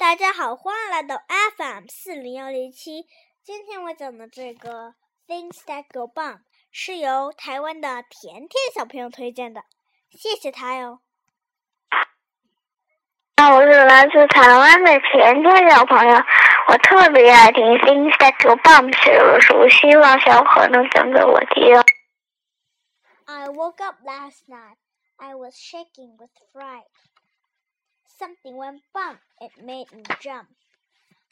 [0.00, 1.22] 大家好，欢迎来到
[1.58, 3.06] FM 四零幺零七。
[3.42, 4.94] 今天我讲的这个
[5.28, 6.38] Things That Go Bump
[6.72, 9.60] 是由台湾的甜甜小朋友推荐的，
[10.10, 11.00] 谢谢他哟。
[13.34, 16.16] 啊，我是来自台湾的甜甜小朋友，
[16.68, 21.76] 我特别爱听 Things That Go Bump 写的书，希望小可能讲给我听。
[23.26, 24.78] I woke up last night.
[25.18, 26.88] I was shaking with fright.
[28.18, 30.48] Something went bump, it made me jump.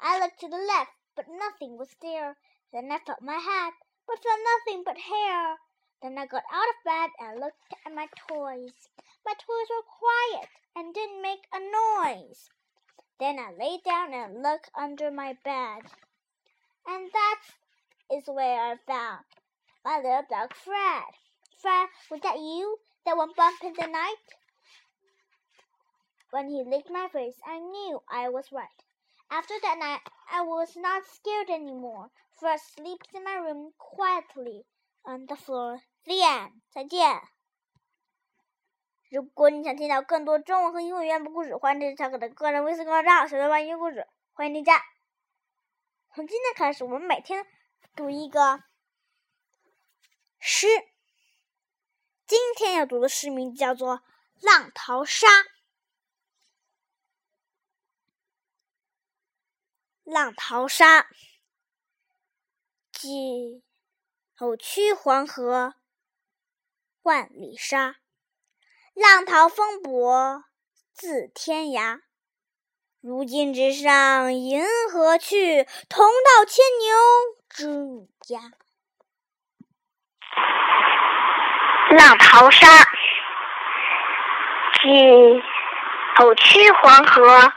[0.00, 2.36] I looked to the left, but nothing was there.
[2.72, 3.74] Then I felt my hat,
[4.06, 5.58] but found nothing but hair.
[6.02, 8.88] Then I got out of bed and looked at my toys.
[9.24, 12.48] My toys were quiet and didn't make a noise.
[13.20, 15.82] Then I lay down and looked under my bed.
[16.86, 17.40] And that
[18.10, 19.24] is where I found
[19.84, 21.04] my little dog Fred.
[21.58, 24.41] Fred, was that you that went bump in the night?
[26.32, 28.66] When he licked my face, I knew I was right.
[29.28, 30.00] After that night,
[30.30, 32.08] I was not scared anymore.
[32.40, 34.64] Fred sleeps in my room quietly
[35.04, 35.80] on the floor.
[36.04, 36.62] The end.
[36.72, 37.20] 再见。
[39.10, 44.82] 如果你想听到更多中文和英文原版故事，欢迎添加我的个人微信公众号“小学班英语故事”，欢迎添加。
[46.14, 47.46] 从今天开始，我们每天
[47.94, 48.62] 读一个
[50.38, 50.66] 诗。
[52.26, 53.98] 今天要读的诗名叫做
[54.40, 55.26] 《浪淘沙》。
[60.04, 61.06] 浪淘沙，
[62.90, 63.62] 几
[64.38, 65.74] 偶曲黄河
[67.02, 67.94] 万里沙。
[68.94, 70.42] 浪淘风簸
[70.92, 72.00] 自天涯。
[73.00, 76.96] 如今直上银河去，同到牵牛
[77.48, 78.40] 织女家。
[81.96, 82.66] 浪淘沙，
[84.82, 85.42] 几
[86.18, 87.52] 偶曲黄河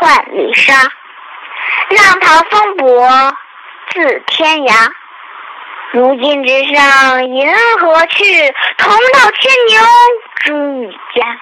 [0.00, 0.92] 万里沙。
[1.90, 3.34] 浪淘风簸
[3.90, 4.90] 自天涯，
[5.92, 9.82] 如今直上银河去，同到牵牛
[10.36, 11.38] 织女家。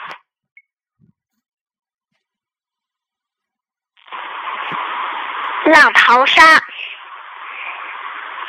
[5.64, 6.42] 浪淘沙，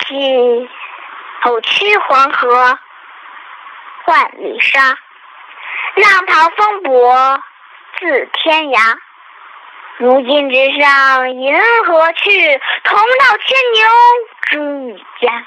[0.07, 0.69] 几
[1.43, 2.79] 偶曲黄河
[4.05, 4.97] 万里沙。
[5.95, 7.41] 浪淘风簸
[7.99, 8.97] 自天涯。
[10.01, 13.87] 如今直上银河去，同到牵牛
[14.41, 15.45] 织女家。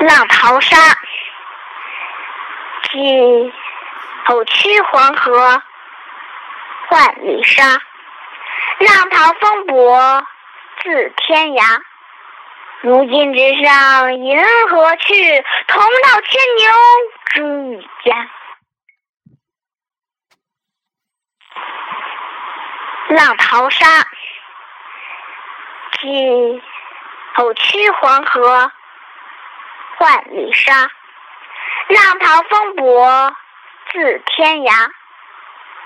[0.00, 0.76] 浪淘沙，
[2.90, 3.52] 几
[4.26, 5.62] 偶曲黄河
[6.90, 7.80] 万里沙。
[8.80, 10.24] 浪淘风簸
[10.82, 11.80] 自天涯。
[12.80, 16.72] 如今直上银河去，同到牵牛
[17.26, 18.28] 织女家。
[23.08, 23.86] 浪淘沙，
[25.98, 26.62] 几
[27.36, 28.70] 偶曲黄河
[29.98, 30.90] 万里沙。
[31.88, 33.34] 浪淘风簸
[33.90, 34.90] 自天涯。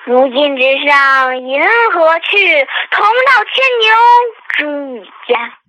[0.04, 1.62] 如今直上银
[1.92, 3.94] 河去，同到牵牛
[4.48, 5.61] 织女家。